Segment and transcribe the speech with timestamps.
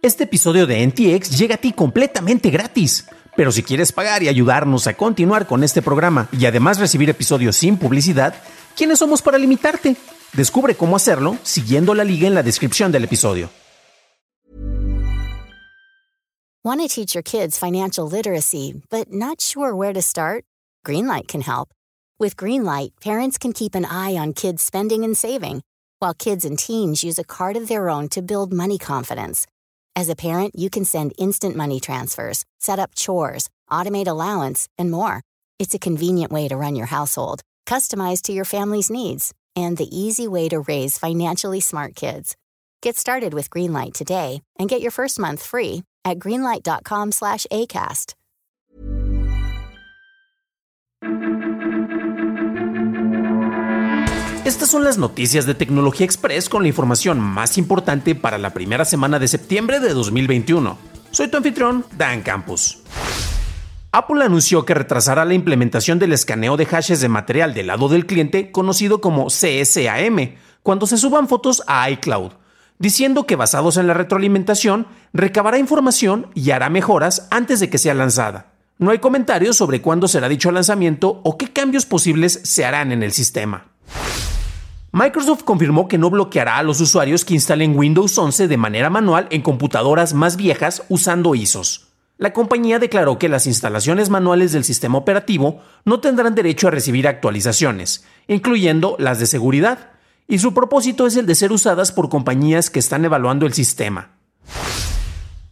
[0.00, 3.06] Este episodio de NTX llega a ti completamente gratis.
[3.36, 7.56] Pero si quieres pagar y ayudarnos a continuar con este programa y además recibir episodios
[7.56, 8.34] sin publicidad,
[8.76, 9.96] ¿quiénes somos para limitarte?
[10.34, 13.50] Descubre cómo hacerlo siguiendo la liga en la descripción del episodio.
[16.64, 20.44] Want to teach your kids financial literacy, but not sure where to start?
[20.86, 21.70] Greenlight can help.
[22.20, 25.62] With Greenlight, parents can keep an eye on kids' spending and saving,
[25.98, 29.46] while kids and teens use a card of their own to build money confidence.
[29.98, 34.92] As a parent, you can send instant money transfers, set up chores, automate allowance, and
[34.92, 35.22] more.
[35.58, 39.88] It's a convenient way to run your household, customized to your family's needs, and the
[39.90, 42.36] easy way to raise financially smart kids.
[42.80, 48.14] Get started with Greenlight today and get your first month free at greenlight.com/acast.
[54.48, 58.86] Estas son las noticias de Tecnología Express con la información más importante para la primera
[58.86, 60.78] semana de septiembre de 2021.
[61.10, 62.78] Soy tu anfitrión, Dan Campos.
[63.92, 68.06] Apple anunció que retrasará la implementación del escaneo de hashes de material del lado del
[68.06, 72.32] cliente, conocido como CSAM, cuando se suban fotos a iCloud,
[72.78, 77.92] diciendo que basados en la retroalimentación, recabará información y hará mejoras antes de que sea
[77.92, 78.46] lanzada.
[78.78, 83.02] No hay comentarios sobre cuándo será dicho lanzamiento o qué cambios posibles se harán en
[83.02, 83.67] el sistema.
[84.98, 89.28] Microsoft confirmó que no bloqueará a los usuarios que instalen Windows 11 de manera manual
[89.30, 91.92] en computadoras más viejas usando ISOs.
[92.16, 97.06] La compañía declaró que las instalaciones manuales del sistema operativo no tendrán derecho a recibir
[97.06, 99.92] actualizaciones, incluyendo las de seguridad,
[100.26, 104.16] y su propósito es el de ser usadas por compañías que están evaluando el sistema.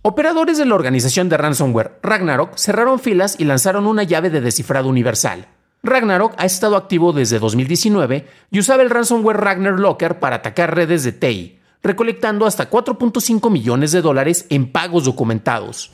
[0.00, 4.88] Operadores de la organización de ransomware Ragnarok cerraron filas y lanzaron una llave de descifrado
[4.88, 5.48] universal,
[5.84, 11.04] Ragnarok ha estado activo desde 2019 y usaba el ransomware Ragnar Locker para atacar redes
[11.04, 15.90] de TI, recolectando hasta 4.5 millones de dólares en pagos documentados.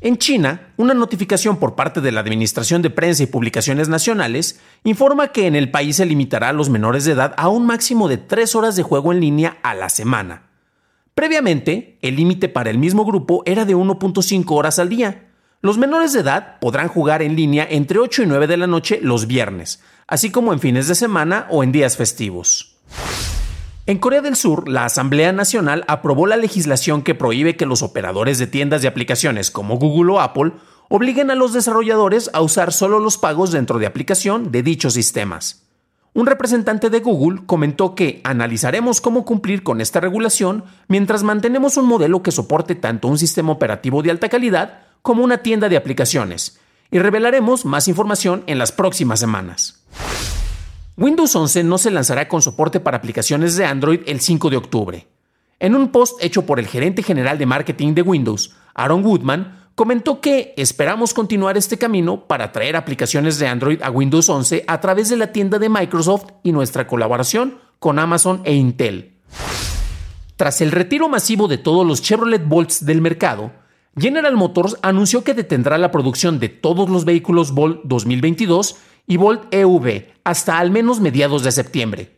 [0.00, 5.28] En China, una notificación por parte de la Administración de Prensa y Publicaciones Nacionales informa
[5.28, 8.18] que en el país se limitará a los menores de edad a un máximo de
[8.18, 10.42] 3 horas de juego en línea a la semana.
[11.16, 15.33] Previamente, el límite para el mismo grupo era de 1.5 horas al día,
[15.64, 18.98] los menores de edad podrán jugar en línea entre 8 y 9 de la noche
[19.00, 22.76] los viernes, así como en fines de semana o en días festivos.
[23.86, 28.36] En Corea del Sur, la Asamblea Nacional aprobó la legislación que prohíbe que los operadores
[28.38, 30.52] de tiendas de aplicaciones como Google o Apple
[30.90, 35.62] obliguen a los desarrolladores a usar solo los pagos dentro de aplicación de dichos sistemas.
[36.12, 41.86] Un representante de Google comentó que analizaremos cómo cumplir con esta regulación mientras mantenemos un
[41.86, 46.58] modelo que soporte tanto un sistema operativo de alta calidad como una tienda de aplicaciones,
[46.90, 49.84] y revelaremos más información en las próximas semanas.
[50.96, 55.06] Windows 11 no se lanzará con soporte para aplicaciones de Android el 5 de octubre.
[55.60, 60.22] En un post hecho por el gerente general de marketing de Windows, Aaron Woodman, comentó
[60.22, 65.10] que esperamos continuar este camino para traer aplicaciones de Android a Windows 11 a través
[65.10, 69.18] de la tienda de Microsoft y nuestra colaboración con Amazon e Intel.
[70.36, 73.52] Tras el retiro masivo de todos los Chevrolet Bolts del mercado,
[73.96, 79.52] General Motors anunció que detendrá la producción de todos los vehículos Volt 2022 y Volt
[79.54, 82.16] EV hasta al menos mediados de septiembre.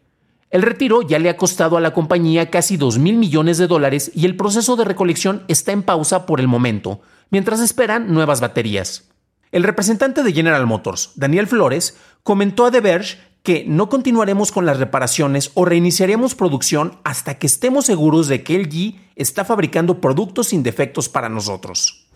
[0.50, 4.10] El retiro ya le ha costado a la compañía casi 2 mil millones de dólares
[4.14, 7.00] y el proceso de recolección está en pausa por el momento,
[7.30, 9.10] mientras esperan nuevas baterías.
[9.52, 14.66] El representante de General Motors, Daniel Flores, comentó a The Verge que no continuaremos con
[14.66, 20.48] las reparaciones o reiniciaremos producción hasta que estemos seguros de que LG está fabricando productos
[20.48, 22.08] sin defectos para nosotros.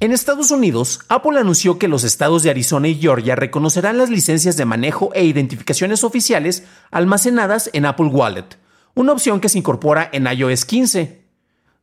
[0.00, 4.56] En Estados Unidos, Apple anunció que los estados de Arizona y Georgia reconocerán las licencias
[4.56, 8.58] de manejo e identificaciones oficiales almacenadas en Apple Wallet,
[8.94, 11.21] una opción que se incorpora en iOS 15.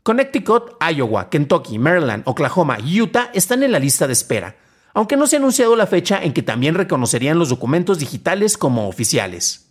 [0.04, 4.56] Connecticut, Iowa, Kentucky, Maryland, Oklahoma y Utah están en la lista de espera,
[4.94, 8.88] aunque no se ha anunciado la fecha en que también reconocerían los documentos digitales como
[8.88, 9.70] oficiales.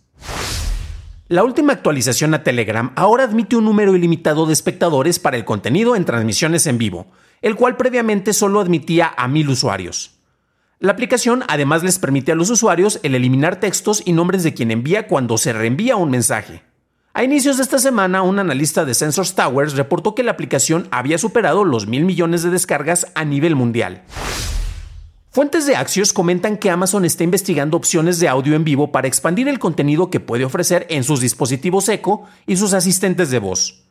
[1.27, 5.95] La última actualización a Telegram ahora admite un número ilimitado de espectadores para el contenido
[5.95, 7.07] en transmisiones en vivo,
[7.41, 10.19] el cual previamente solo admitía a mil usuarios.
[10.79, 14.71] La aplicación además les permite a los usuarios el eliminar textos y nombres de quien
[14.71, 16.63] envía cuando se reenvía un mensaje.
[17.19, 21.17] A inicios de esta semana, un analista de Sensors Towers reportó que la aplicación había
[21.17, 24.03] superado los mil millones de descargas a nivel mundial.
[25.29, 29.49] Fuentes de Axios comentan que Amazon está investigando opciones de audio en vivo para expandir
[29.49, 33.83] el contenido que puede ofrecer en sus dispositivos Echo y sus asistentes de voz.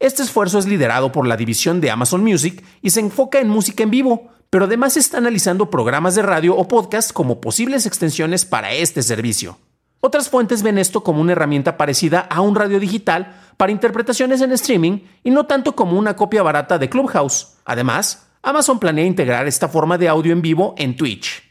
[0.00, 3.84] Este esfuerzo es liderado por la división de Amazon Music y se enfoca en música
[3.84, 8.72] en vivo, pero además está analizando programas de radio o podcast como posibles extensiones para
[8.72, 9.58] este servicio.
[10.06, 14.52] Otras fuentes ven esto como una herramienta parecida a un radio digital para interpretaciones en
[14.52, 17.54] streaming y no tanto como una copia barata de Clubhouse.
[17.64, 21.42] Además, Amazon planea integrar esta forma de audio en vivo en Twitch.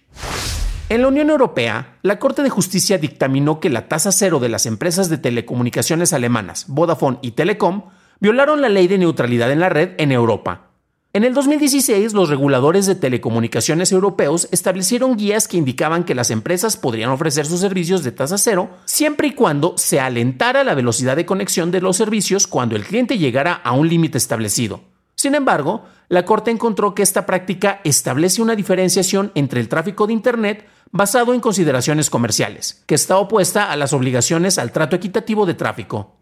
[0.87, 4.67] En la Unión Europea, la Corte de Justicia dictaminó que la tasa cero de las
[4.67, 7.85] empresas de telecomunicaciones alemanas, Vodafone y Telecom,
[8.19, 10.72] violaron la ley de neutralidad en la red en Europa.
[11.15, 16.75] En el 2016, los reguladores de telecomunicaciones europeos establecieron guías que indicaban que las empresas
[16.75, 21.27] podrían ofrecer sus servicios de tasa cero siempre y cuando se alentara la velocidad de
[21.27, 24.81] conexión de los servicios cuando el cliente llegara a un límite establecido.
[25.13, 30.13] Sin embargo, la Corte encontró que esta práctica establece una diferenciación entre el tráfico de
[30.13, 35.53] Internet basado en consideraciones comerciales, que está opuesta a las obligaciones al trato equitativo de
[35.53, 36.15] tráfico.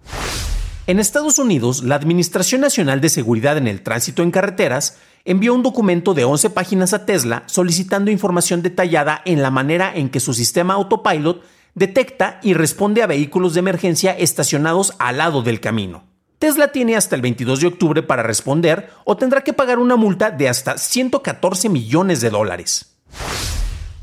[0.87, 5.61] En Estados Unidos, la Administración Nacional de Seguridad en el Tránsito en Carreteras envió un
[5.61, 10.33] documento de 11 páginas a Tesla solicitando información detallada en la manera en que su
[10.33, 11.43] sistema autopilot
[11.75, 16.03] detecta y responde a vehículos de emergencia estacionados al lado del camino.
[16.39, 20.31] Tesla tiene hasta el 22 de octubre para responder o tendrá que pagar una multa
[20.31, 22.97] de hasta 114 millones de dólares.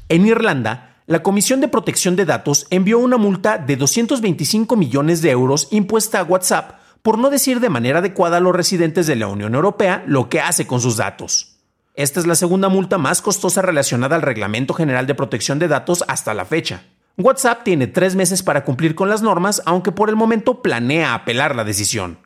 [0.09, 5.31] En Irlanda, la Comisión de Protección de Datos envió una multa de 225 millones de
[5.31, 9.27] euros impuesta a WhatsApp por no decir de manera adecuada a los residentes de la
[9.27, 11.61] Unión Europea lo que hace con sus datos.
[11.95, 16.05] Esta es la segunda multa más costosa relacionada al Reglamento General de Protección de Datos
[16.09, 16.83] hasta la fecha.
[17.17, 21.57] WhatsApp tiene tres meses para cumplir con las normas, aunque por el momento planea apelar
[21.57, 22.19] la decisión.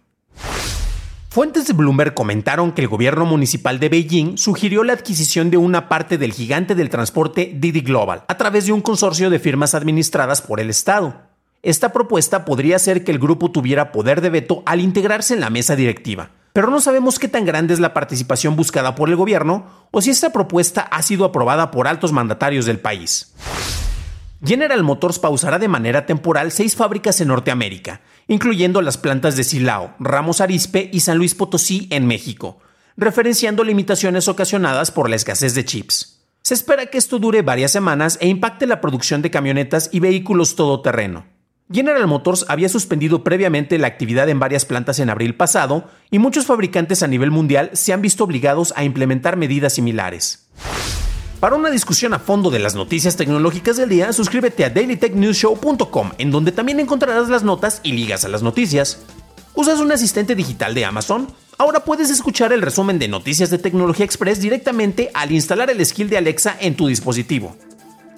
[1.33, 5.89] Fuentes de Bloomberg comentaron que el gobierno municipal de Beijing sugirió la adquisición de una
[5.89, 10.43] parte del gigante del transporte Didi Global a través de un consorcio de firmas administradas
[10.43, 11.23] por el Estado.
[11.63, 15.49] Esta propuesta podría hacer que el grupo tuviera poder de veto al integrarse en la
[15.49, 19.89] mesa directiva, pero no sabemos qué tan grande es la participación buscada por el gobierno
[19.91, 23.33] o si esta propuesta ha sido aprobada por altos mandatarios del país.
[24.45, 29.95] General Motors pausará de manera temporal seis fábricas en Norteamérica, incluyendo las plantas de Silao,
[30.01, 32.59] Ramos Arizpe y San Luis Potosí en México,
[32.97, 36.27] referenciando limitaciones ocasionadas por la escasez de chips.
[36.43, 40.57] Se espera que esto dure varias semanas e impacte la producción de camionetas y vehículos
[40.57, 41.25] todoterreno.
[41.71, 46.47] General Motors había suspendido previamente la actividad en varias plantas en abril pasado y muchos
[46.47, 50.49] fabricantes a nivel mundial se han visto obligados a implementar medidas similares.
[51.43, 56.31] Para una discusión a fondo de las noticias tecnológicas del día, suscríbete a dailytechnewsshow.com, en
[56.31, 59.01] donde también encontrarás las notas y ligas a las noticias.
[59.53, 61.27] ¿Usas un asistente digital de Amazon?
[61.59, 66.09] Ahora puedes escuchar el resumen de Noticias de Tecnología Express directamente al instalar el skill
[66.09, 67.57] de Alexa en tu dispositivo.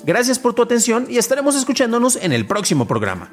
[0.04, 3.32] Gracias por tu atención y estaremos escuchándonos en el próximo programa.